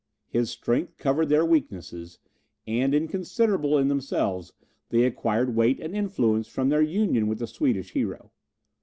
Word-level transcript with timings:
His 0.29 0.49
strength 0.49 0.97
covered 0.97 1.29
their 1.29 1.45
weakness, 1.45 2.17
and, 2.65 2.91
inconsiderable 2.95 3.77
in 3.77 3.87
themselves, 3.87 4.51
they 4.89 5.03
acquired 5.03 5.55
weight 5.55 5.79
and 5.79 5.93
influence 5.95 6.47
from 6.47 6.69
their 6.69 6.81
union 6.81 7.27
with 7.27 7.37
the 7.37 7.45
Swedish 7.45 7.91
hero. 7.91 8.31